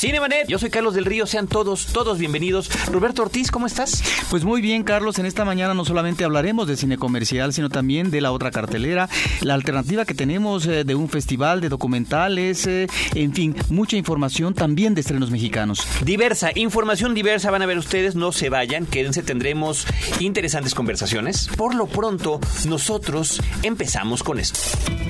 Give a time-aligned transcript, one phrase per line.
[0.00, 2.70] Cinemanet, yo soy Carlos del Río, sean todos, todos bienvenidos.
[2.86, 4.02] Roberto Ortiz, ¿cómo estás?
[4.30, 8.10] Pues muy bien, Carlos, en esta mañana no solamente hablaremos de cine comercial, sino también
[8.10, 9.10] de la otra cartelera,
[9.42, 14.54] la alternativa que tenemos eh, de un festival de documentales, eh, en fin, mucha información
[14.54, 15.86] también de estrenos mexicanos.
[16.02, 19.86] Diversa, información diversa van a ver ustedes, no se vayan, quédense, tendremos
[20.18, 21.50] interesantes conversaciones.
[21.58, 24.60] Por lo pronto, nosotros empezamos con esto.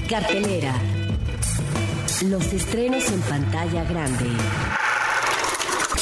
[0.09, 0.75] Cartelera.
[2.29, 4.27] Los estrenos en pantalla grande.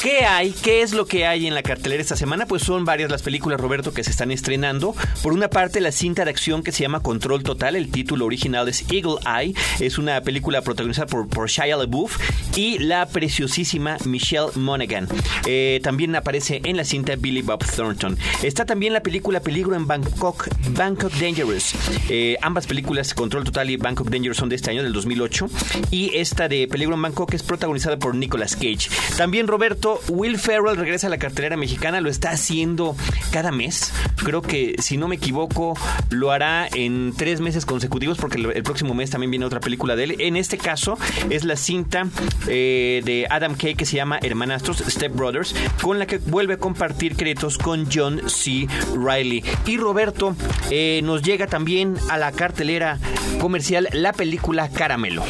[0.02, 0.52] ¿Qué hay?
[0.52, 2.46] ¿Qué es lo que hay en la cartelera esta semana?
[2.46, 4.94] Pues son varias las películas, Roberto, que se están estrenando.
[5.24, 7.74] Por una parte, la cinta de acción que se llama Control Total.
[7.74, 9.54] El título original es Eagle Eye.
[9.80, 12.16] Es una película protagonizada por, Shia LaBeouf
[12.56, 15.08] y la preciosísima Michelle Monaghan.
[15.46, 18.16] Eh, también aparece en la cinta Billy Bob Thornton.
[18.44, 21.74] Está también la película Peligro en Bangkok, Bangkok Dangerous.
[22.08, 25.50] Eh, ambas películas, Control Total y Bangkok Dangerous, son de este año, del 2008.
[25.90, 28.88] Y esta de Peligro en Bangkok es protagonizada por Nicolas Cage.
[29.16, 32.96] También, Roberto, Will Ferrell regresa a la cartelera mexicana, lo está haciendo
[33.32, 33.92] cada mes.
[34.16, 35.74] Creo que, si no me equivoco,
[36.10, 40.04] lo hará en tres meses consecutivos porque el, próximo mes también viene otra película de
[40.04, 40.16] él.
[40.20, 40.98] En este caso
[41.30, 42.06] es la cinta
[42.48, 46.58] eh, de Adam Kay que se llama Hermanastros, Step Brothers, con la que vuelve a
[46.58, 48.66] compartir créditos con John C.
[48.94, 49.42] Riley.
[49.66, 50.36] Y Roberto
[50.70, 52.98] eh, nos llega también a la cartelera
[53.40, 55.22] comercial la película Caramelo.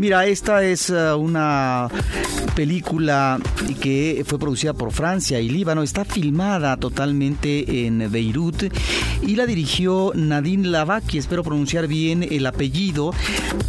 [0.00, 1.88] Mira, esta es uh, una
[2.54, 3.38] película
[3.80, 5.82] que fue producida por Francia y Líbano.
[5.82, 8.64] Está filmada totalmente en Beirut
[9.22, 13.12] y la dirigió Nadine Lavaki, espero pronunciar bien el apellido.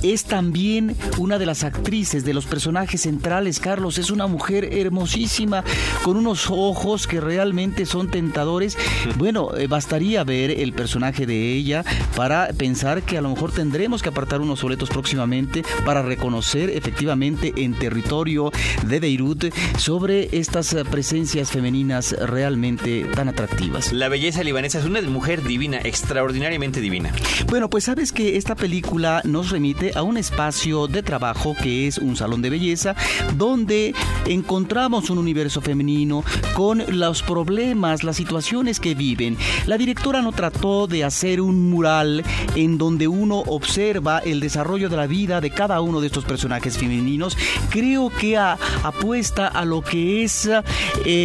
[0.02, 3.98] Es también una de las actrices de los personajes centrales, Carlos.
[3.98, 5.64] Es una mujer hermosísima
[6.04, 8.77] con unos ojos que realmente son tentadores.
[9.17, 11.86] Bueno, eh, bastaría ver el personaje de ella
[12.16, 17.54] para pensar que a lo mejor tendremos que apartar unos boletos próximamente para reconocer efectivamente
[17.58, 18.52] en territorio
[18.88, 23.92] de Beirut sobre estas presencias femeninas realmente tan atractivas.
[23.92, 27.11] La belleza libanesa es una mujer divina, extraordinariamente divina.
[27.48, 31.98] Bueno, pues sabes que esta película nos remite a un espacio de trabajo que es
[31.98, 32.95] un salón de belleza
[33.36, 33.94] donde
[34.26, 36.23] encontramos un universo femenino
[36.55, 39.38] con los problemas, las situaciones que viven.
[39.66, 42.23] La directora no trató de hacer un mural
[42.55, 46.78] en donde uno observa el desarrollo de la vida de cada uno de estos personajes
[46.78, 47.38] femeninos.
[47.70, 50.61] Creo que a, apuesta a lo que es eh,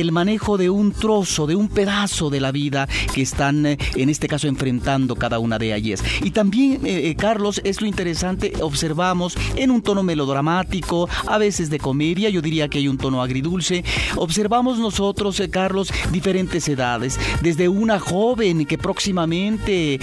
[0.00, 4.08] el manejo de un trozo, de un pedazo de la vida que están eh, en
[4.08, 6.02] este caso enfrentando cada una de ellas.
[6.22, 11.78] Y también, eh, Carlos, es lo interesante, observamos en un tono melodramático, a veces de
[11.78, 13.84] comedia, yo diría que hay un tono agridulce,
[14.16, 20.00] observamos nosotros, Carlos, diferentes edades, desde una joven que próximamente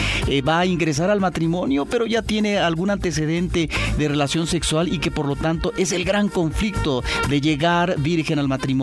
[0.47, 5.11] va a ingresar al matrimonio, pero ya tiene algún antecedente de relación sexual y que
[5.11, 8.74] por lo tanto es el gran conflicto de llegar virgen al matrimonio.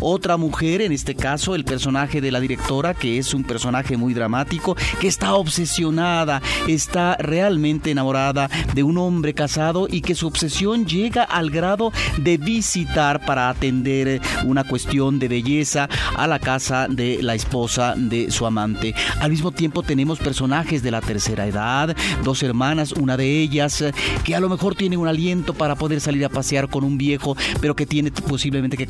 [0.00, 4.14] Otra mujer, en este caso el personaje de la directora, que es un personaje muy
[4.14, 10.86] dramático, que está obsesionada, está realmente enamorada de un hombre casado y que su obsesión
[10.86, 17.22] llega al grado de visitar para atender una cuestión de belleza a la casa de
[17.22, 18.94] la esposa de su amante.
[19.20, 23.84] Al mismo tiempo tenemos personajes de la tercera edad, dos hermanas, una de ellas
[24.24, 27.36] que a lo mejor tiene un aliento para poder salir a pasear con un viejo,
[27.60, 28.86] pero que tiene posiblemente que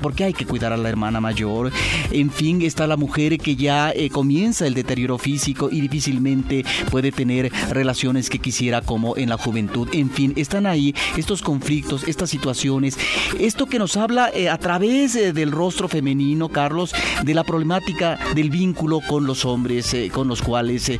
[0.00, 1.70] porque hay que cuidar a la hermana mayor.
[2.10, 7.12] En fin, está la mujer que ya eh, comienza el deterioro físico y difícilmente puede
[7.12, 9.88] tener relaciones que quisiera como en la juventud.
[9.92, 12.98] En fin, están ahí estos conflictos, estas situaciones,
[13.38, 18.18] esto que nos habla eh, a través eh, del rostro femenino, Carlos, de la problemática
[18.34, 20.90] del vínculo con los hombres, con los cuales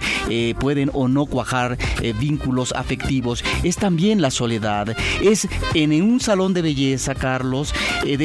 [0.59, 1.77] pueden o no cuajar
[2.19, 3.45] vínculos afectivos.
[3.63, 4.97] Es también la soledad.
[5.23, 8.17] Es en un salón de belleza, Carlos, eh,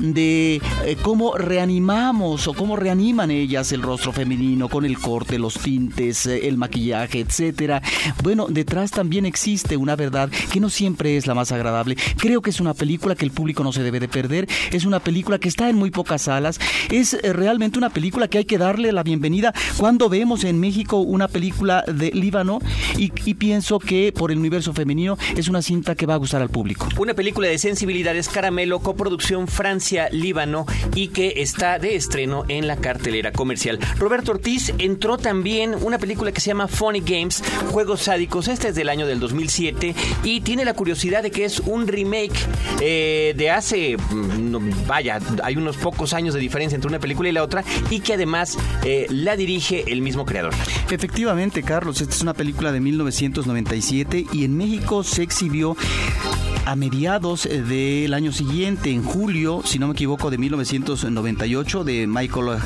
[0.00, 5.54] de eh, cómo reanimamos o cómo reaniman ellas el rostro femenino con el corte, los
[5.54, 7.82] tintes, eh, el maquillaje, etcétera.
[8.22, 11.96] Bueno, detrás también existe una verdad que no siempre es la más agradable.
[12.16, 14.48] Creo que es una película que el público no se debe de perder.
[14.72, 16.58] Es una película que está en muy pocas salas.
[16.90, 21.28] Es realmente una película que hay que darle la bienvenida cuando vemos en México una
[21.28, 22.60] película de Líbano
[22.96, 26.42] y, y pienso que por el universo femenino es una cinta que va a gustar
[26.42, 26.88] al público.
[26.98, 32.76] Una película de sensibilidades Caramelo, coproducción coproducción Francia-Líbano y que está de estreno en la
[32.76, 33.78] cartelera comercial.
[33.98, 38.48] Roberto Ortiz entró también una película que se llama Funny Games, Juegos Sádicos.
[38.48, 39.94] Este es del año del 2007
[40.24, 42.32] y tiene la curiosidad de que es un remake
[42.80, 47.32] eh, de hace, mm, vaya, hay unos pocos años de diferencia entre una película y
[47.32, 50.54] la otra y que además eh, la dirige el mismo creador.
[50.90, 55.76] Efectivamente, Carlos, esta es una película de 1997 y en México se exhibió
[56.64, 62.06] a mediados eh, del año siguiente, en julio, si no me equivoco, de 1998, de
[62.06, 62.58] Michael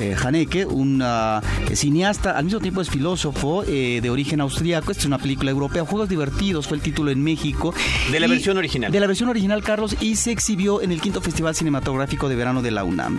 [0.00, 1.40] eh, Haneke, un ah,
[1.74, 4.92] cineasta, al mismo tiempo es filósofo eh, de origen austriaco.
[4.92, 7.74] Esta es una película europea, Juegos Divertidos, fue el título en México.
[8.10, 8.92] De la versión original.
[8.92, 12.62] De la versión original, Carlos, y se exhibió en el quinto Festival Cinematográfico de Verano
[12.62, 13.18] de la UNAM.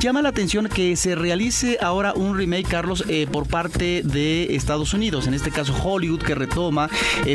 [0.00, 5.26] Llama la atención que se realice ahora un remake, Carlos, por parte de Estados Unidos,
[5.26, 6.88] en este caso Hollywood, que retoma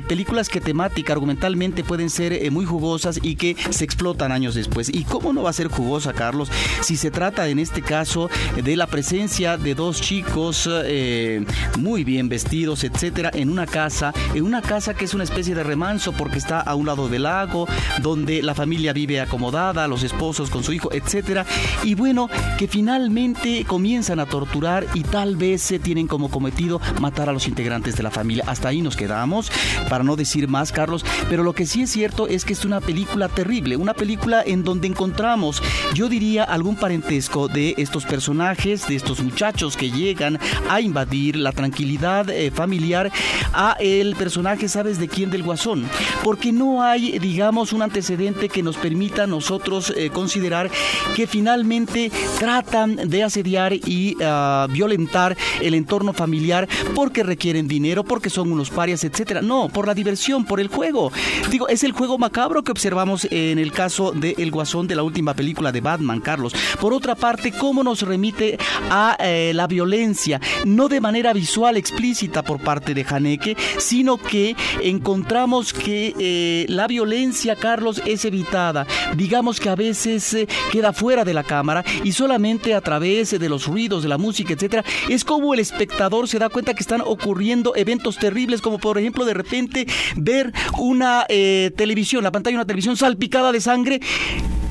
[0.08, 4.90] películas que temática, argumentalmente pueden ser eh, muy jugosas y que se explotan años después.
[4.90, 6.50] ¿Y cómo no va a ser jugosa, Carlos?
[6.82, 8.30] Si se trata en este caso
[8.62, 11.46] de la presencia de dos chicos eh,
[11.78, 15.64] muy bien vestidos, etcétera, en una casa, en una casa que es una especie de
[15.64, 17.68] remanso porque está a un lado del lago,
[18.02, 21.46] donde la familia vive acomodada, los esposos con su hijo, etcétera.
[21.84, 27.30] Y bueno, que finalmente comienzan a torturar y tal vez se tienen como cometido matar
[27.30, 28.44] a los integrantes de la familia.
[28.48, 29.52] Hasta ahí nos quedamos,
[29.90, 31.06] para no decir más, Carlos.
[31.30, 34.64] Pero lo que sí es cierto es que es una película terrible, una película en
[34.64, 35.62] donde encontramos,
[35.94, 41.52] yo diría, algún parentesco de estos personajes, de estos muchachos que llegan a invadir la
[41.52, 43.12] tranquilidad eh, familiar
[43.54, 45.30] a el personaje, ¿sabes de quién?
[45.30, 45.86] Del guasón.
[46.24, 50.72] Porque no hay, digamos, un antecedente que nos permita a nosotros eh, considerar
[51.16, 58.30] que finalmente tratan de asediar y ah, violentar el entorno familiar porque requieren dinero, porque
[58.30, 59.42] son unos parias, etcétera.
[59.42, 61.12] No, por la diversión, por el juego.
[61.52, 65.04] Digo, es el juego macabro que observamos en el caso de El Guasón de la
[65.04, 66.54] última película de Batman, Carlos.
[66.80, 68.58] Por otra parte, cómo nos remite
[68.90, 74.56] a eh, la violencia, no de manera visual explícita por parte de Haneke, sino que
[74.82, 78.88] encontramos que eh, la violencia, Carlos, es evitada.
[79.18, 83.50] Digamos que a veces eh, queda fuera de la cámara y solamente a través de
[83.50, 87.02] los ruidos, de la música, etcétera, es como el espectador se da cuenta que están
[87.02, 92.66] ocurriendo eventos terribles, como por ejemplo de repente ver una televisión la pantalla de una
[92.66, 94.00] televisión salpicada de sangre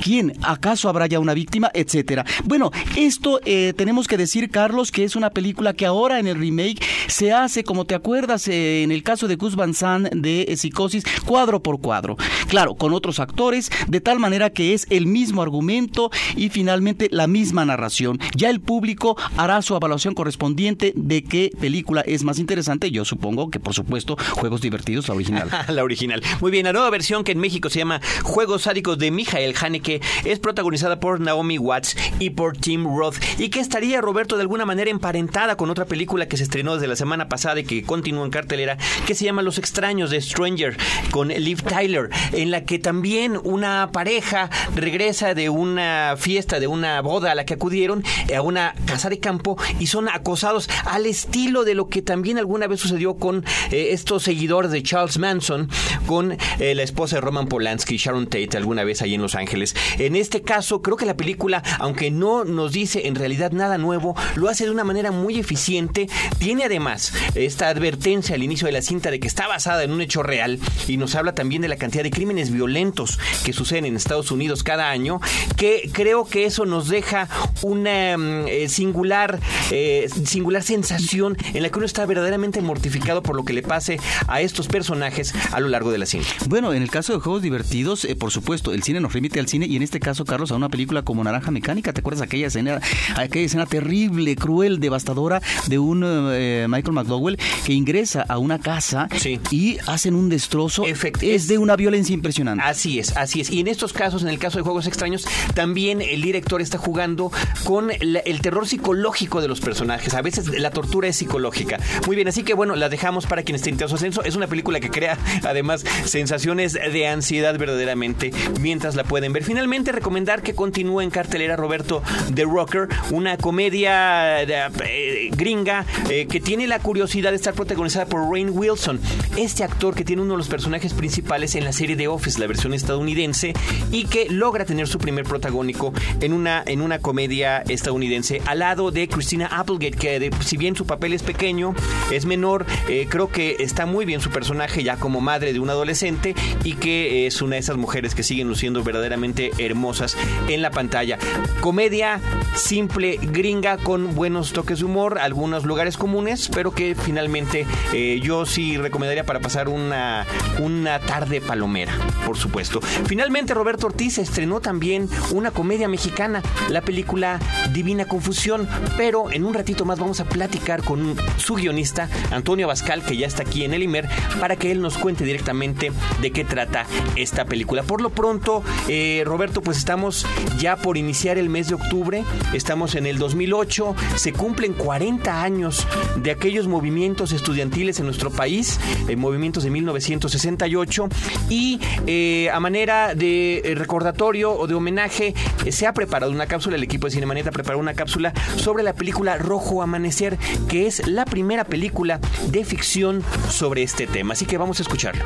[0.03, 0.33] ¿Quién?
[0.43, 1.71] ¿Acaso habrá ya una víctima?
[1.75, 2.25] Etcétera.
[2.45, 6.39] Bueno, esto eh, tenemos que decir, Carlos, que es una película que ahora en el
[6.39, 10.43] remake se hace, como te acuerdas, eh, en el caso de Gus Van Sant de
[10.43, 12.17] eh, Psicosis, cuadro por cuadro.
[12.49, 17.27] Claro, con otros actores, de tal manera que es el mismo argumento y finalmente la
[17.27, 18.19] misma narración.
[18.35, 22.91] Ya el público hará su evaluación correspondiente de qué película es más interesante.
[22.91, 25.51] Yo supongo que, por supuesto, Juegos Divertidos, la original.
[25.69, 26.23] la original.
[26.41, 29.86] Muy bien, la nueva versión que en México se llama Juegos Sádicos de Michael Haneke
[29.87, 34.43] que es protagonizada por Naomi Watts y por Tim Roth y que estaría Roberto de
[34.43, 37.85] alguna manera emparentada con otra película que se estrenó desde la semana pasada y que
[37.85, 40.77] continúa en cartelera que se llama Los extraños de Stranger
[41.13, 47.01] con Liv Tyler en la que también una pareja regresa de una fiesta, de una
[47.01, 48.03] boda a la que acudieron
[48.37, 52.67] a una casa de campo y son acosados al estilo de lo que también alguna
[52.67, 55.71] vez sucedió con eh, estos seguidores de Charles Manson
[56.07, 59.76] con eh, la esposa de Roman Polanski, Sharon Tate, alguna vez ahí en Los Ángeles.
[59.99, 64.15] En este caso, creo que la película, aunque no nos dice en realidad nada nuevo,
[64.35, 66.09] lo hace de una manera muy eficiente.
[66.39, 70.01] Tiene además esta advertencia al inicio de la cinta de que está basada en un
[70.01, 70.59] hecho real
[70.89, 74.63] y nos habla también de la cantidad de crímenes violentos que suceden en Estados Unidos
[74.63, 75.21] cada año,
[75.57, 77.29] que creo que eso nos deja
[77.63, 79.41] una mm, eh, singular,
[79.71, 83.99] eh, singular sensación en la que uno está verdaderamente mortificado por lo que le pase
[84.29, 86.29] a estos personajes a lo largo de la cinta.
[86.49, 89.49] Bueno, en el caso de juegos divertidos, eh, por supuesto, el cine nos remite al
[89.49, 91.93] cine y en este caso, Carlos, a una película como Naranja Mecánica.
[91.93, 92.81] ¿Te acuerdas aquella escena,
[93.17, 99.09] aquella escena terrible, cruel, devastadora de un eh, Michael McDowell que ingresa a una casa
[99.51, 100.85] y hacen un destrozo?
[100.87, 102.65] es de una violencia impresionante.
[102.65, 103.51] Así es, así es.
[103.51, 107.31] Y en estos casos, en el caso de Juegos Extraños, también el director está jugando
[107.65, 110.15] con el terror psicológico de los personajes.
[110.15, 111.79] A veces la tortura es psicológica.
[112.07, 114.23] Muy bien, así que bueno, la dejamos para quien esté interesado en eso.
[114.25, 119.45] Es una película que crea además sensaciones de ansiedad verdaderamente mientras la pueden ver.
[119.57, 122.03] Finalmente, recomendar que continúe en cartelera Roberto
[122.35, 128.31] The Rocker, una comedia eh, gringa eh, que tiene la curiosidad de estar protagonizada por
[128.31, 129.01] Rain Wilson,
[129.39, 132.47] este actor que tiene uno de los personajes principales en la serie The Office, la
[132.47, 133.55] versión estadounidense,
[133.91, 138.91] y que logra tener su primer protagónico en una, en una comedia estadounidense al lado
[138.91, 141.75] de Christina Applegate, que si bien su papel es pequeño,
[142.13, 145.71] es menor, eh, creo que está muy bien su personaje ya como madre de un
[145.71, 150.17] adolescente y que es una de esas mujeres que siguen luciendo verdaderamente hermosas
[150.49, 151.19] en la pantalla.
[151.61, 152.21] Comedia
[152.57, 158.47] simple, gringa, con buenos toques de humor, algunos lugares comunes, pero que finalmente eh, yo
[158.47, 160.27] sí recomendaría para pasar una,
[160.59, 161.93] una tarde palomera,
[162.25, 162.81] por supuesto.
[162.81, 167.39] Finalmente, Roberto Ortiz estrenó también una comedia mexicana, la película
[167.73, 173.05] Divina Confusión, pero en un ratito más vamos a platicar con su guionista, Antonio Abascal,
[173.05, 174.09] que ya está aquí en el IMER,
[174.41, 176.87] para que él nos cuente directamente de qué trata
[177.17, 177.83] esta película.
[177.83, 180.27] Por lo pronto, eh, Roberto, pues estamos
[180.59, 182.25] ya por iniciar el mes de octubre,
[182.55, 188.81] estamos en el 2008, se cumplen 40 años de aquellos movimientos estudiantiles en nuestro país,
[189.09, 191.09] eh, movimientos de 1968,
[191.51, 195.35] y eh, a manera de recordatorio o de homenaje,
[195.71, 198.95] se ha preparado una cápsula, el equipo de Cinemaneta ha preparado una cápsula sobre la
[198.95, 204.33] película Rojo Amanecer, que es la primera película de ficción sobre este tema.
[204.33, 205.25] Así que vamos a escucharlo.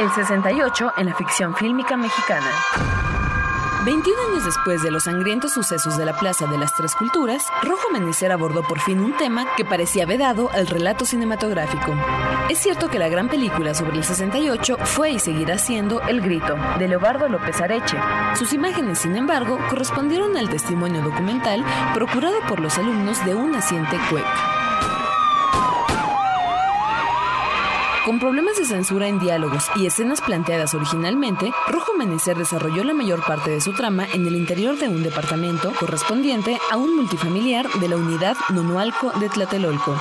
[0.00, 2.46] El 68 en la ficción fílmica mexicana.
[3.84, 7.88] 21 años después de los sangrientos sucesos de la Plaza de las Tres Culturas, Rojo
[7.90, 11.94] Amanecer abordó por fin un tema que parecía vedado al relato cinematográfico.
[12.48, 16.56] Es cierto que la gran película sobre el 68 fue y seguirá siendo El Grito,
[16.78, 17.98] de Leobardo López Areche.
[18.36, 23.98] Sus imágenes, sin embargo, correspondieron al testimonio documental procurado por los alumnos de un naciente
[24.08, 24.59] CUEC.
[28.04, 33.22] Con problemas de censura en diálogos y escenas planteadas originalmente, Rojo Amanecer desarrolló la mayor
[33.22, 37.88] parte de su trama en el interior de un departamento correspondiente a un multifamiliar de
[37.88, 40.00] la unidad Nonualco de Tlatelolco.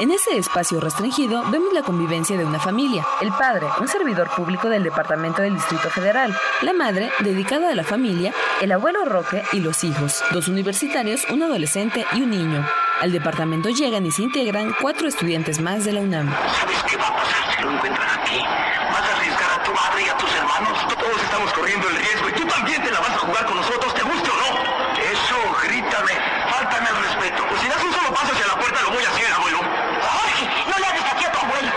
[0.00, 3.06] En ese espacio restringido vemos la convivencia de una familia.
[3.20, 6.36] El padre, un servidor público del Departamento del Distrito Federal.
[6.62, 8.34] La madre, dedicada a la familia.
[8.60, 10.22] El abuelo Roque y los hijos.
[10.32, 12.66] Dos universitarios, un adolescente y un niño.
[13.00, 16.32] Al departamento llegan y se integran cuatro estudiantes más de la UNAM.
[16.32, 18.38] ¿Sabes qué va a pasar si lo encuentran aquí?
[18.38, 20.78] Vas a arriesgar a tu madre y a tus hermanos.
[20.88, 23.94] Todos estamos corriendo el riesgo y tú también te la vas a jugar con nosotros,
[23.94, 24.48] ¿te guste o no?
[24.96, 26.12] Eso, grítame.
[26.48, 27.44] Fáltame al respeto.
[27.50, 29.58] Pues si das un solo paso hacia la puerta, lo voy a hacer, abuelo.
[29.60, 31.72] Jorge, no le hagas aquí a tu abuelo.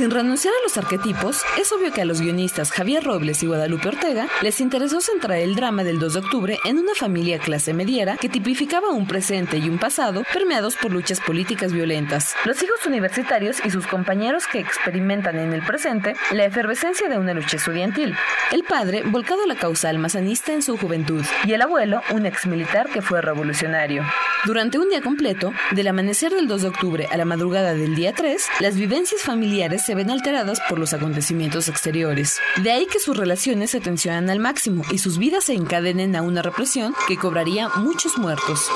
[0.00, 3.88] Sin renunciar a los arquetipos, es obvio que a los guionistas Javier Robles y Guadalupe
[3.88, 8.16] Ortega les interesó centrar el drama del 2 de octubre en una familia clase mediera
[8.16, 12.34] que tipificaba un presente y un pasado permeados por luchas políticas violentas.
[12.46, 17.34] Los hijos universitarios y sus compañeros que experimentan en el presente la efervescencia de una
[17.34, 18.16] lucha estudiantil.
[18.52, 22.46] El padre, volcado a la causa almazanista en su juventud, y el abuelo, un ex
[22.46, 24.02] militar que fue revolucionario.
[24.46, 28.14] Durante un día completo, del amanecer del 2 de octubre a la madrugada del día
[28.14, 32.38] 3, las vivencias familiares se ven alteradas por los acontecimientos exteriores.
[32.58, 36.22] De ahí que sus relaciones se tensionan al máximo y sus vidas se encadenen a
[36.22, 38.70] una represión que cobraría muchos muertos.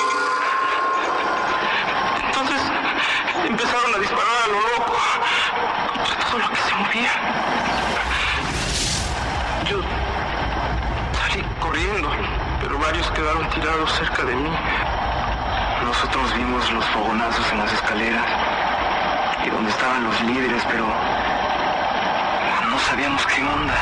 [2.26, 2.60] Entonces
[3.48, 4.92] empezaron a disparar a lo loco
[6.32, 7.12] todo lo que se movía.
[9.70, 9.80] Yo
[11.16, 12.10] salí corriendo,
[12.60, 14.50] pero varios quedaron tirados cerca de mí.
[15.84, 18.26] Nosotros vimos los fogonazos en las escaleras
[19.46, 20.86] y donde estaban los líderes, pero
[22.70, 23.74] no sabíamos qué onda.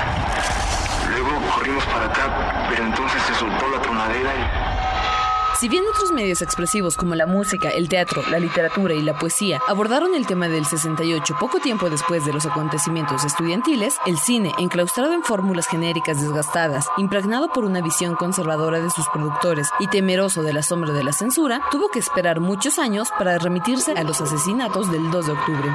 [1.10, 6.42] Luego corrimos para acá, pero entonces se soltó la tronadera y Si bien otros medios
[6.42, 10.64] expresivos como la música, el teatro, la literatura y la poesía abordaron el tema del
[10.64, 16.86] 68 poco tiempo después de los acontecimientos estudiantiles, el cine, enclaustrado en fórmulas genéricas desgastadas,
[16.96, 21.12] impregnado por una visión conservadora de sus productores y temeroso de la sombra de la
[21.12, 25.70] censura, tuvo que esperar muchos años para remitirse a los asesinatos del 2 de octubre.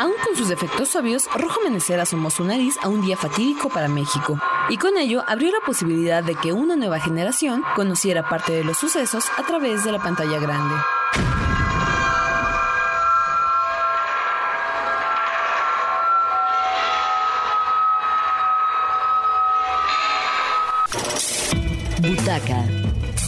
[0.00, 3.86] Aún con sus defectos obvios, Rojo Amanecer asomó su nariz a un día fatídico para
[3.86, 4.38] México,
[4.70, 8.78] y con ello abrió la posibilidad de que una nueva generación conociera parte de los
[8.78, 10.74] sucesos a través de la pantalla grande.
[21.98, 22.64] Butaca,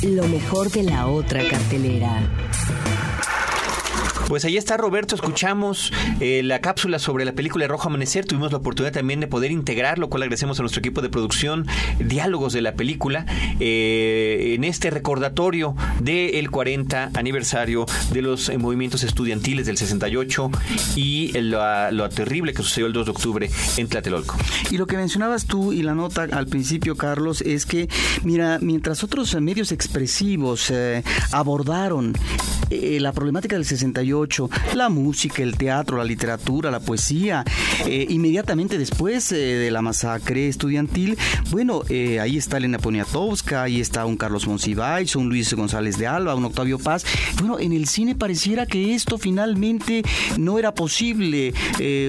[0.04, 2.22] lo mejor de la otra cartelera.
[4.32, 8.56] Pues ahí está Roberto, escuchamos eh, la cápsula sobre la película Rojo Amanecer, tuvimos la
[8.56, 11.66] oportunidad también de poder integrar, lo cual agradecemos a nuestro equipo de producción,
[11.98, 13.26] diálogos de la película,
[13.60, 20.50] eh, en este recordatorio del 40 aniversario de los eh, movimientos estudiantiles del 68
[20.96, 24.38] y lo, terrible que sucedió el 2 de octubre en Tlatelolco.
[24.70, 27.90] Y lo que mencionabas tú y la nota al principio, Carlos, es que,
[28.24, 30.72] mira, mientras otros medios expresivos
[31.32, 32.14] abordaron
[32.70, 37.44] la problemática del 68 68, la música, el teatro, la literatura, la poesía.
[37.86, 41.18] Eh, inmediatamente después eh, de la masacre estudiantil,
[41.50, 46.06] bueno, eh, ahí está Elena Poniatowska, ahí está un Carlos Monsiváis, un Luis González de
[46.06, 47.04] Alba, un Octavio Paz.
[47.38, 50.02] Bueno, en el cine pareciera que esto finalmente
[50.38, 51.52] no era posible,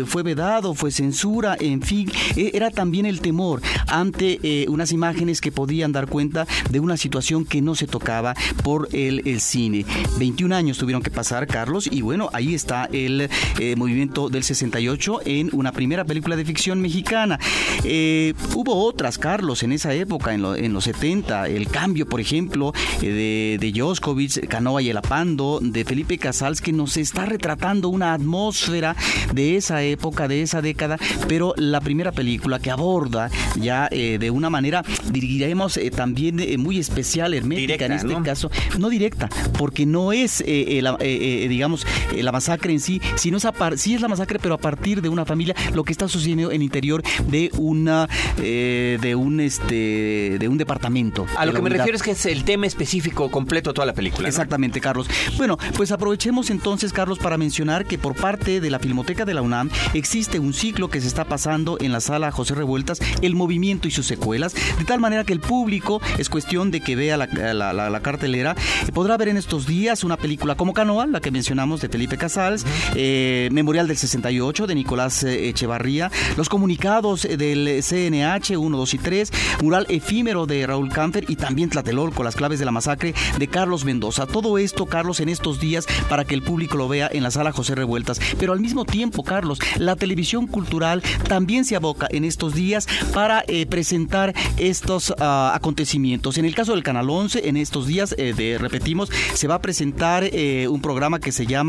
[0.06, 5.92] fue vedado, fue censura, en fin, era también el temor ante unas imágenes que podían
[5.92, 9.86] dar cuenta de una situación que no se tocaba por el cine.
[10.20, 13.30] 21 años tuvieron que pasar, Carlos, y bueno, ahí está el
[13.78, 17.40] movimiento del 68 en una primera película de ficción mexicana.
[17.84, 22.74] Eh, hubo otras, Carlos, en esa época, en, en los 70, el cambio, por ejemplo,
[23.02, 27.90] eh, de, de Joskovich, Canoa y el Apando, de Felipe Casals, que nos está retratando
[27.90, 28.96] una atmósfera
[29.34, 33.30] de esa época, de esa década, pero la primera película que aborda
[33.60, 39.30] ya eh, de una manera, dirigiremos también muy especial, hermética en este caso, no directa,
[39.58, 41.83] porque no es, digamos,
[42.16, 43.48] la masacre en sí, sino es
[43.78, 46.58] sí es la masacre, pero a partir de una familia lo que está sucediendo en
[46.58, 48.08] el interior de una
[48.42, 51.26] eh, de un este de un departamento.
[51.38, 53.94] A lo que me refiero es que es el tema específico completo de toda la
[53.94, 54.28] película.
[54.28, 55.08] Exactamente, Carlos.
[55.38, 59.42] Bueno, pues aprovechemos entonces, Carlos, para mencionar que por parte de la Filmoteca de la
[59.42, 63.88] UNAM existe un ciclo que se está pasando en la sala José Revueltas, El movimiento
[63.88, 68.00] y sus secuelas, de tal manera que el público es cuestión de que vea la,
[68.02, 68.56] cartelera,
[68.94, 72.66] podrá ver en estos días una película como Canoa, la que mencionamos de Felipe Casals,
[72.96, 78.94] eh, Memorial del 68 de Nicolás eh, Echevarría, los comunicados eh, del CNH 1, 2
[78.94, 83.14] y 3, mural efímero de Raúl Camper y también Tlatelolco, las claves de la masacre
[83.38, 84.28] de Carlos Mendoza.
[84.28, 87.52] Todo esto, Carlos, en estos días para que el público lo vea en la sala
[87.52, 88.20] José Revueltas.
[88.38, 93.44] Pero al mismo tiempo, Carlos, la televisión cultural también se aboca en estos días para
[93.70, 96.38] presentar estos ah, acontecimientos.
[96.38, 100.30] En el caso del Canal 11, en estos días, de, repetimos, se va a presentar
[100.70, 101.63] un programa que se llama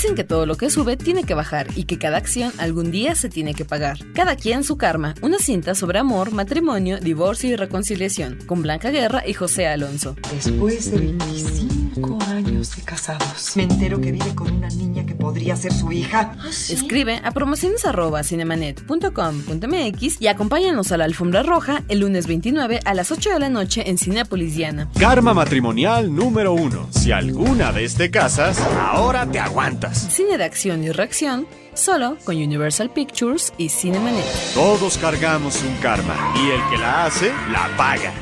[0.00, 3.14] Dicen que todo lo que sube tiene que bajar y que cada acción algún día
[3.14, 3.98] se tiene que pagar.
[4.14, 9.28] Cada quien su karma, una cinta sobre amor, matrimonio, divorcio y reconciliación, con Blanca Guerra
[9.28, 10.16] y José Alonso.
[10.32, 15.54] Después de 25 años de casados, me entero que vive con una niña que podría
[15.54, 16.34] ser su hija.
[16.38, 23.12] ¿Ah, Escribe a promociones.cinemanet.com.mx y acompáñanos a la alfombra roja el lunes 29 a las
[23.12, 24.88] 8 de la noche en Cinepolis Diana.
[24.98, 26.88] Karma matrimonial número 1.
[26.88, 29.89] Si alguna vez te casas, ahora te aguantas.
[29.92, 34.24] Cine de acción y reacción, solo con Universal Pictures y Cinemanet.
[34.54, 38.12] Todos cargamos un karma y el que la hace, la paga.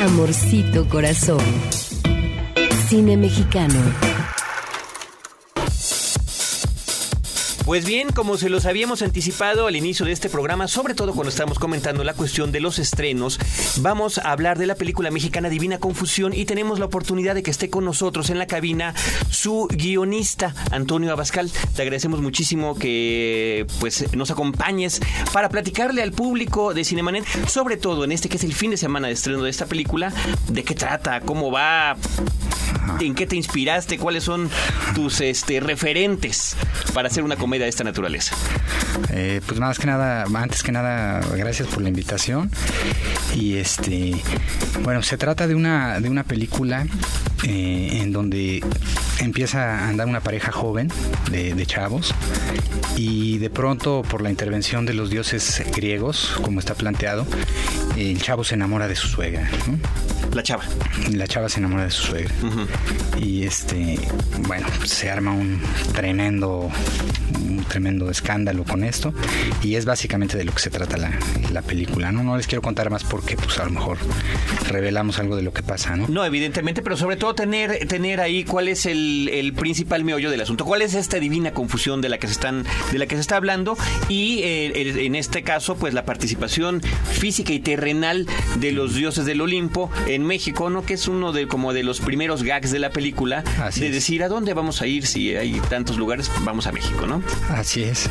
[0.00, 1.40] Amorcito corazón.
[2.88, 4.11] Cine mexicano.
[7.72, 11.30] Pues bien, como se los habíamos anticipado al inicio de este programa, sobre todo cuando
[11.30, 13.38] estamos comentando la cuestión de los estrenos,
[13.78, 17.50] vamos a hablar de la película mexicana Divina Confusión y tenemos la oportunidad de que
[17.50, 18.92] esté con nosotros en la cabina
[19.30, 21.50] su guionista, Antonio Abascal.
[21.74, 25.00] Te agradecemos muchísimo que pues nos acompañes
[25.32, 28.76] para platicarle al público de Cinemanet, sobre todo en este que es el fin de
[28.76, 30.12] semana de estreno de esta película,
[30.46, 31.96] de qué trata, cómo va,
[33.00, 34.50] en qué te inspiraste, cuáles son
[34.94, 36.56] tus este, referentes
[36.94, 38.34] para hacer una comedia de esta naturaleza.
[39.10, 42.50] Eh, pues más que nada, antes que nada, gracias por la invitación.
[43.34, 44.14] Y este,
[44.82, 46.86] bueno, se trata de una, de una película
[47.44, 48.62] eh, en donde
[49.18, 50.88] empieza a andar una pareja joven
[51.30, 52.14] de, de, chavos
[52.96, 57.26] y de pronto por la intervención de los dioses griegos, como está planteado,
[57.96, 59.48] el chavo se enamora de su suegra.
[59.66, 60.21] ¿no?
[60.32, 60.64] La chava.
[61.12, 62.34] La chava se enamora de su suegra.
[62.42, 62.66] Uh -huh.
[63.20, 63.98] Y este,
[64.46, 65.60] bueno, se arma un
[65.92, 66.70] tremendo,
[67.72, 69.14] tremendo escándalo con esto.
[69.62, 71.10] Y es básicamente de lo que se trata la,
[71.50, 72.12] la, película.
[72.12, 72.22] ¿no?
[72.22, 73.96] no les quiero contar más porque pues a lo mejor
[74.68, 76.06] revelamos algo de lo que pasa, ¿no?
[76.06, 80.42] No, evidentemente, pero sobre todo tener, tener ahí cuál es el, el principal meollo del
[80.42, 80.66] asunto.
[80.66, 83.36] ¿Cuál es esta divina confusión de la que se están, de la que se está
[83.36, 83.76] hablando?
[84.10, 89.24] Y eh, el, en este caso, pues la participación física y terrenal de los dioses
[89.24, 90.84] del Olimpo en México, ¿no?
[90.84, 93.94] Que es uno de como de los primeros gags de la película, Así de es.
[93.94, 97.22] decir a dónde vamos a ir si hay tantos lugares, vamos a México, ¿no?
[97.62, 98.10] Así es.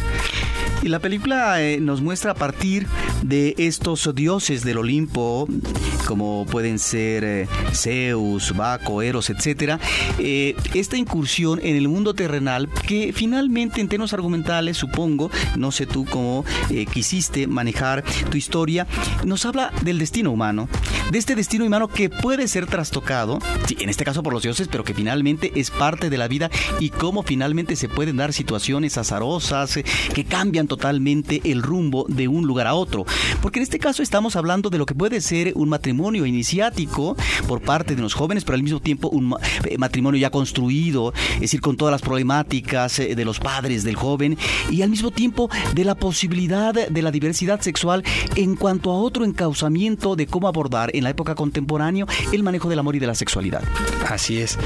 [0.81, 2.87] Y la película eh, nos muestra a partir
[3.21, 5.45] de estos dioses del Olimpo,
[6.11, 9.79] como pueden ser eh, Zeus, Baco, Eros, etcétera,
[10.19, 15.85] eh, esta incursión en el mundo terrenal que finalmente en términos argumentales, supongo, no sé
[15.85, 18.87] tú cómo eh, quisiste manejar tu historia,
[19.23, 20.67] nos habla del destino humano,
[21.11, 24.83] de este destino humano que puede ser trastocado, en este caso por los dioses, pero
[24.83, 29.79] que finalmente es parte de la vida y cómo finalmente se pueden dar situaciones azarosas
[30.13, 33.05] que cambian totalmente el rumbo de un lugar a otro.
[33.41, 37.15] Porque en este caso estamos hablando de lo que puede ser un matrimonio iniciático
[37.47, 41.41] por parte de los jóvenes, pero al mismo tiempo un eh, matrimonio ya construido, es
[41.41, 44.37] decir, con todas las problemáticas eh, de los padres del joven
[44.69, 48.03] y al mismo tiempo de la posibilidad de la diversidad sexual
[48.35, 52.79] en cuanto a otro encauzamiento de cómo abordar en la época contemporánea el manejo del
[52.79, 53.63] amor y de la sexualidad.
[54.09, 54.57] Así es.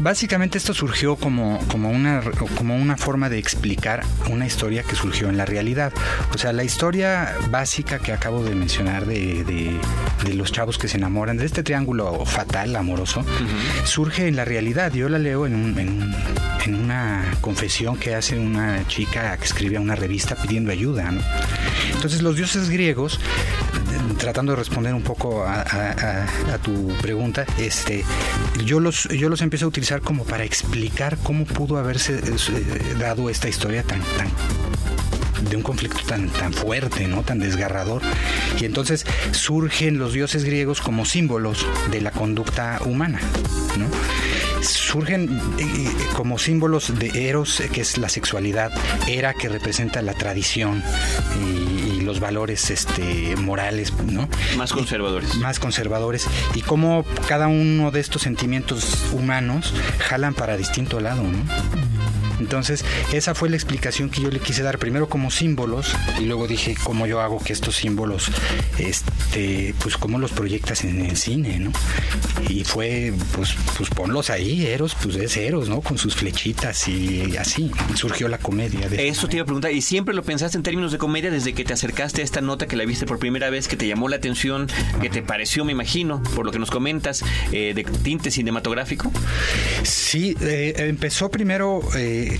[0.00, 2.22] Básicamente esto surgió como, como, una,
[2.56, 5.92] como una forma de explicar una historia que surgió en la realidad.
[6.34, 10.96] O sea, la historia básica que acabo de mencionar de, de los chavos que se
[10.96, 13.86] enamoran, de este triángulo fatal, amoroso, uh -huh.
[13.86, 14.92] surge en la realidad.
[14.92, 16.14] Yo la leo en, un, en,
[16.64, 21.10] en, una confesión que hace una chica que escribe a una revista pidiendo ayuda.
[21.10, 21.20] ¿no?
[21.94, 23.20] Entonces los dioses griegos,
[24.18, 25.90] tratando de responder un poco a, a,
[26.50, 28.04] a, a tu pregunta, este,
[28.64, 33.30] yo, los, yo los empiezo a utilizar como para explicar cómo pudo haberse eh, dado
[33.30, 34.28] esta historia tan, tan
[35.42, 37.22] de un conflicto tan, tan fuerte, ¿no?
[37.22, 38.02] tan desgarrador.
[38.60, 43.20] Y entonces surgen los dioses griegos como símbolos de la conducta humana.
[43.78, 43.86] ¿no?
[44.64, 48.72] surgen eh, como símbolos de Eros, que es la sexualidad,
[49.06, 50.82] Era, que representa la tradición
[51.38, 54.28] y, y los valores este, morales, ¿no?
[54.56, 55.34] Más conservadores.
[55.34, 56.26] Y, más conservadores.
[56.54, 61.93] Y cómo cada uno de estos sentimientos humanos jalan para distinto lado, ¿no?
[62.44, 66.46] Entonces, esa fue la explicación que yo le quise dar, primero como símbolos, y luego
[66.46, 68.30] dije cómo yo hago que estos símbolos,
[68.78, 71.72] este, pues cómo los proyectas en el cine, ¿no?
[72.46, 75.80] Y fue, pues, pues ponlos ahí, Eros, pues es Eros, ¿no?
[75.80, 78.90] Con sus flechitas y así surgió la comedia.
[78.90, 81.54] De Eso te iba a preguntar, ¿y siempre lo pensaste en términos de comedia desde
[81.54, 84.10] que te acercaste a esta nota que la viste por primera vez, que te llamó
[84.10, 84.68] la atención,
[85.00, 89.10] que te pareció, me imagino, por lo que nos comentas, eh, de tinte cinematográfico?
[89.82, 91.80] Sí, eh, empezó primero...
[91.96, 92.33] Eh,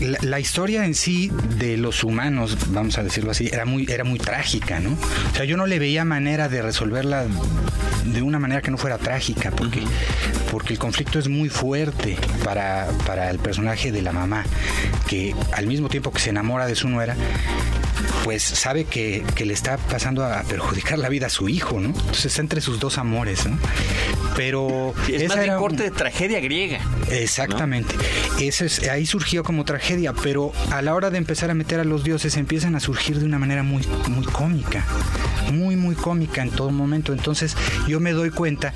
[0.00, 4.04] la, la, historia en sí de los humanos, vamos a decirlo así, era muy, era
[4.04, 4.92] muy trágica, ¿no?
[4.92, 7.26] O sea, yo no le veía manera de resolverla
[8.04, 9.82] de una manera que no fuera trágica, porque,
[10.50, 14.44] porque el conflicto es muy fuerte para, para el personaje de la mamá,
[15.08, 17.16] que al mismo tiempo que se enamora de su nuera,
[18.24, 21.88] pues sabe que, que, le está pasando a perjudicar la vida a su hijo, ¿no?
[21.88, 23.58] Entonces está entre sus dos amores, ¿no?
[24.36, 26.80] Pero es esa más era de corte de tragedia griega.
[27.10, 27.94] Exactamente.
[27.96, 28.38] ¿no?
[28.38, 31.84] Eso es, ahí surgió como tragedia, pero a la hora de empezar a meter a
[31.84, 34.84] los dioses empiezan a surgir de una manera muy, muy cómica,
[35.52, 37.12] muy, muy cómica en todo momento.
[37.12, 37.56] Entonces
[37.88, 38.72] yo me doy cuenta,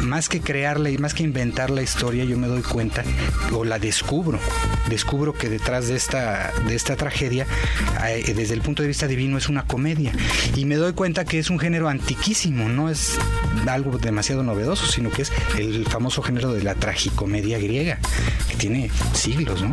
[0.00, 3.02] más que crearla y más que inventar la historia, yo me doy cuenta
[3.52, 4.38] o la descubro,
[4.88, 7.46] descubro que detrás de esta, de esta tragedia,
[8.34, 10.12] desde el punto de vista divino, es una comedia.
[10.54, 13.18] Y me doy cuenta que es un género antiquísimo, no es
[13.66, 17.98] algo demasiado novedoso, sino que es el famoso género de la tragicomedia griega,
[18.48, 19.72] que tiene siglos, ¿no?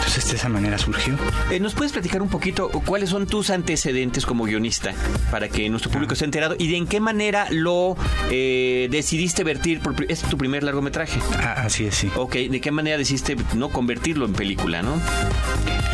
[0.00, 1.16] Entonces de esa manera surgió.
[1.50, 4.92] Eh, ¿Nos puedes platicar un poquito cuáles son tus antecedentes como guionista
[5.30, 7.96] para que nuestro público esté enterado y de en qué manera lo
[8.30, 9.80] eh, decidiste vertir?
[9.80, 11.20] Por, es tu primer largometraje.
[11.38, 12.10] Ah, así es, sí.
[12.16, 15.00] Ok, ¿de qué manera decidiste no convertirlo en película, no?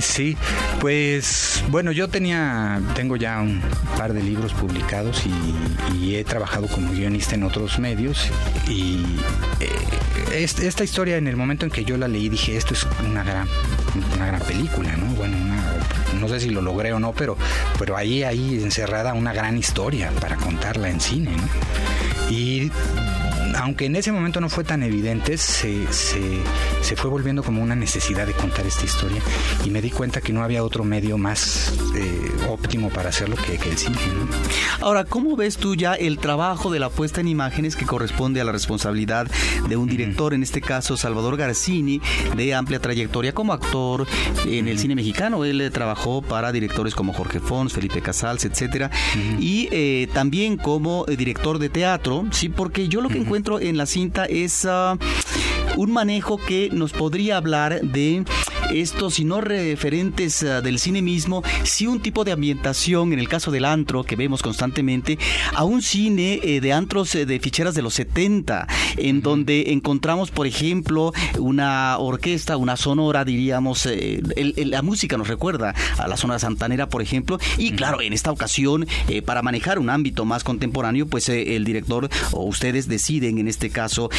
[0.00, 0.36] Sí,
[0.80, 3.62] pues bueno, yo tenía, tengo ya un
[3.96, 8.30] par de libros publicados y, he trabajado como guionista en otros medios
[8.68, 9.04] y
[9.60, 9.68] eh,
[10.32, 13.46] esta historia en el momento en que yo la leí dije esto es una gran,
[14.14, 15.06] una gran película, ¿no?
[15.14, 15.62] Bueno, una,
[16.18, 17.36] no sé si lo logré o no, pero,
[17.78, 22.30] pero ahí, ahí encerrada una gran historia para contarla en cine, ¿no?
[22.30, 22.70] Y
[23.56, 26.20] aunque en ese momento no fue tan evidente, se, se,
[26.82, 29.22] se, fue volviendo como una necesidad de contar esta historia
[29.64, 33.56] y me di cuenta que no había otro medio más eh, óptimo para hacerlo que,
[33.58, 33.96] que el cine.
[33.96, 34.84] ¿no?
[34.84, 38.44] Ahora, ¿cómo ves tú ya el trabajo de la puesta en imágenes que corresponde a
[38.44, 39.26] la responsabilidad
[39.68, 42.00] de un director, en este caso Salvador Garcini,
[42.36, 44.06] de amplia trayectoria como actor
[44.46, 45.44] en el cine mexicano?
[45.44, 48.90] Él eh, trabajó para directores como Jorge Fons, Felipe Casals, etcétera,
[49.38, 53.86] y eh, también como director de teatro, sí, porque yo lo que encuentro en la
[53.86, 54.98] cinta es uh,
[55.76, 58.24] un manejo que nos podría hablar de
[58.72, 63.28] estos, si no referentes uh, del cine mismo, sí un tipo de ambientación, en el
[63.28, 65.18] caso del antro que vemos constantemente,
[65.54, 70.30] a un cine eh, de antros eh, de ficheras de los 70, en donde encontramos,
[70.30, 76.08] por ejemplo, una orquesta, una sonora, diríamos, eh, el, el, la música nos recuerda a
[76.08, 78.86] la zona santanera, por ejemplo, y claro, en esta ocasión,
[79.24, 84.10] para manejar un ámbito más contemporáneo, pues el director o ustedes deciden, en este caso,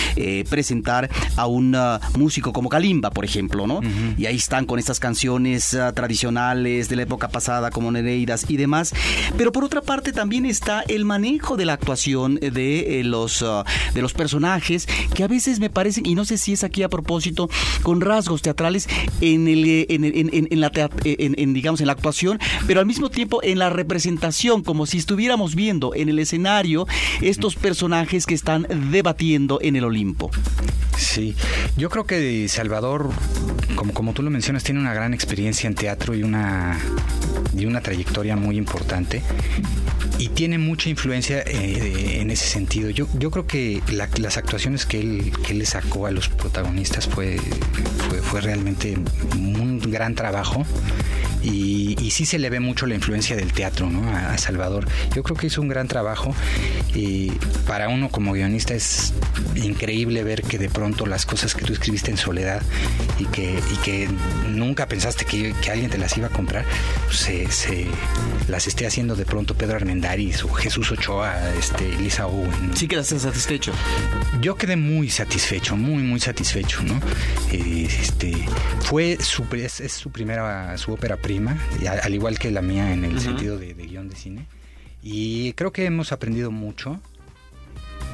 [0.50, 3.78] presentar a un uh, músico como Kalimba, por ejemplo, ¿no?
[3.78, 4.16] Uh -huh.
[4.18, 8.58] Y ahí están con estas canciones uh, tradicionales de la época pasada, como Nereidas y
[8.58, 8.94] demás.
[9.38, 13.64] Pero por otra parte también está el manejo de la actuación de eh, los uh,
[13.94, 16.90] de los personajes que a veces me parecen y no sé si es aquí a
[16.90, 17.50] propósito
[17.84, 18.88] con rasgos teatrales
[19.22, 24.86] en el en, digamos en la actuación, pero al mismo tiempo en la representación, como
[24.86, 26.88] si estuviéramos viendo en el escenario
[27.22, 30.32] estos personajes que están debatiendo en el Olimpo.
[30.98, 31.36] Sí,
[31.78, 33.10] yo creo que Salvador,
[33.76, 36.78] como, como tú lo mencionas, tiene una gran experiencia en teatro y una,
[37.56, 39.22] y una trayectoria muy importante
[40.20, 42.90] y tiene mucha influencia eh, en ese sentido.
[42.90, 46.30] Yo, yo creo que la, las actuaciones que él, que él le sacó a los
[46.30, 47.38] protagonistas fue,
[48.10, 48.98] fue, fue realmente
[49.36, 50.66] un gran trabajo.
[51.48, 54.10] Y, y, sí se le ve mucho la influencia del teatro ¿no?
[54.10, 54.86] a, a, Salvador.
[55.16, 56.36] Yo creo que hizo un gran trabajo
[56.94, 57.32] y
[57.66, 59.14] para uno como guionista es
[59.56, 62.62] increíble ver que de pronto las cosas que tú escribiste en soledad
[63.20, 64.10] y que, y que
[64.50, 66.66] nunca pensaste que, que, alguien te las iba a comprar,
[67.06, 67.88] pues se, se,
[68.48, 72.76] las esté haciendo de pronto Pedro Armendáriz o Jesús Ochoa, este, Lisa Owen.
[72.76, 73.74] Sí quedaste satisfecho.
[74.42, 77.00] Yo quedé muy satisfecho, muy, muy satisfecho, ¿no?
[77.52, 78.34] Eh, este,
[78.82, 81.37] fue su, es, es su primera, su ópera prima,
[81.90, 83.22] al igual que la mía en el uh -huh.
[83.22, 84.46] sentido de, de, guion de cine.
[85.04, 87.00] Y creo que hemos aprendido mucho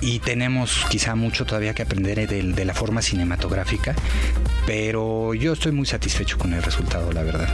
[0.02, 3.96] y tenemos quizá mucho todavía que aprender de, de la forma cinematográfica,
[4.66, 7.48] pero yo estoy muy satisfecho con el resultado, la verdad.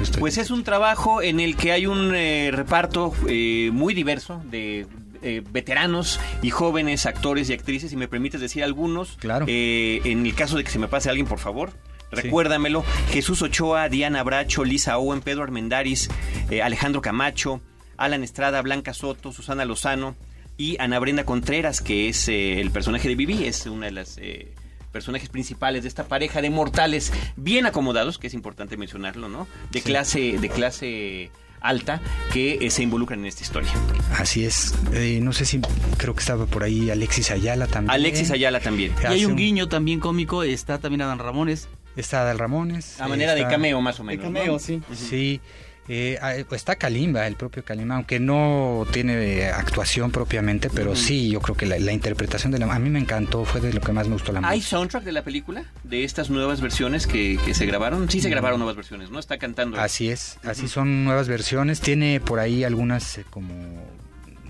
[0.00, 4.42] Estoy pues es un trabajo en el que hay un eh, reparto eh, muy diverso
[4.50, 4.86] de
[5.22, 9.16] eh, veteranos y jóvenes actores y actrices, y me permites decir algunos.
[9.18, 9.46] Claro.
[9.48, 11.70] Eh, en el caso de que se me pase alguien, por favor.
[12.10, 12.82] Recuérdamelo.
[12.82, 13.14] Sí.
[13.14, 16.08] Jesús Ochoa, Diana Bracho, Lisa Owen, Pedro Armendáriz,
[16.50, 17.60] eh, Alejandro Camacho,
[17.96, 20.16] Alan Estrada, Blanca Soto, Susana Lozano
[20.56, 24.18] y Ana Brenda Contreras, que es eh, el personaje de Vivi, es una de las
[24.18, 24.52] eh,
[24.92, 29.48] personajes principales de esta pareja de mortales bien acomodados, que es importante mencionarlo, ¿no?
[29.72, 29.84] De sí.
[29.84, 31.30] clase, de clase
[31.64, 32.00] alta
[32.32, 33.70] que eh, se involucran en esta historia.
[34.16, 34.74] Así es.
[34.92, 35.60] Eh, no sé si
[35.96, 37.90] creo que estaba por ahí Alexis Ayala también.
[37.90, 38.92] Alexis Ayala también.
[39.02, 41.68] Y hay un guiño también cómico, está también Adán Ramones.
[41.96, 43.00] Está Adán Ramones.
[43.00, 43.44] A manera está...
[43.46, 44.20] de cameo más o menos.
[44.20, 44.58] De cameo, ¿no?
[44.58, 44.82] sí.
[44.94, 45.40] Sí.
[45.86, 46.18] Eh,
[46.52, 50.96] está Kalimba, el propio Kalimba, aunque no tiene actuación propiamente, pero uh -huh.
[50.96, 52.74] sí, yo creo que la, la, interpretación de la...
[52.74, 54.52] A mí me encantó, fue de lo que más me gustó la música.
[54.52, 55.64] ¿Hay soundtrack de la película?
[55.82, 58.10] ¿De estas nuevas versiones que, que se grabaron?
[58.10, 59.18] Sí se grabaron nuevas versiones, ¿no?
[59.18, 59.78] Está cantando.
[59.78, 60.50] Así es, uh -huh.
[60.52, 61.80] así son nuevas versiones.
[61.80, 63.54] Tiene por ahí algunas eh, como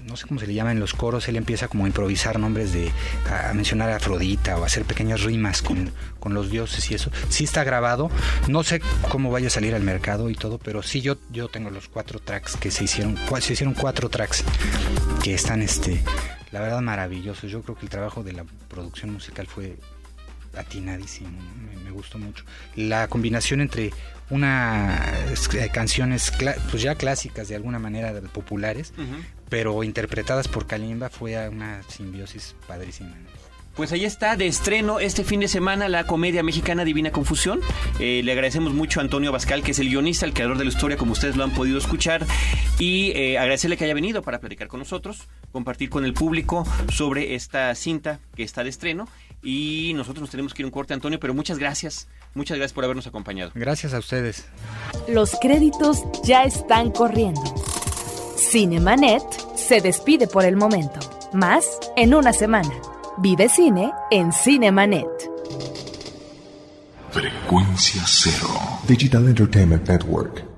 [0.07, 2.73] no sé cómo se le llama en los coros, él empieza como a improvisar nombres
[2.73, 2.91] de,
[3.31, 5.91] a, mencionar a Afrodita o hacer pequeñas rimas con,
[6.21, 7.11] con, los dioses y eso.
[7.29, 8.11] Sí está grabado,
[8.49, 11.71] no sé cómo vaya a salir al mercado y todo, pero sí yo, yo tengo
[11.71, 14.45] los cuatro tracks que se hicieron, se hicieron cuatro tracks
[15.23, 16.03] que están, este,
[16.53, 17.51] la verdad maravillosos.
[17.51, 19.77] Yo creo que el trabajo de la producción musical fue
[20.57, 22.45] atinadísimo, me, me gustó mucho.
[22.77, 23.93] La combinación entre
[24.31, 26.33] unas eh, canciones
[26.71, 29.25] pues ya clásicas de alguna manera populares, uh -huh.
[29.49, 33.13] pero interpretadas por Kalimba fue una simbiosis padrísima.
[33.75, 37.59] Pues ahí está, de estreno este fin de semana la comedia mexicana Divina Confusión.
[37.99, 40.71] Eh, le agradecemos mucho a Antonio Bascal, que es el guionista, el creador de la
[40.71, 42.25] historia, como ustedes lo han podido escuchar,
[42.79, 47.35] y eh, agradecerle que haya venido para platicar con nosotros, compartir con el público sobre
[47.35, 49.09] esta cinta que está de estreno.
[49.45, 52.73] Y nosotros nos tenemos que ir a un corte, Antonio, pero muchas gracias, muchas gracias
[52.73, 53.53] por habernos acompañado.
[53.55, 54.47] Gracias a ustedes.
[55.07, 57.43] Los créditos ya están corriendo.
[58.37, 59.23] Cinemanet
[59.55, 61.01] se despide por el momento.
[61.35, 62.73] Más en una semana.
[63.19, 65.07] Vive cine en Cinemanet.
[67.11, 68.49] Frecuencia cero.
[68.89, 70.54] Digital Entertainment Network.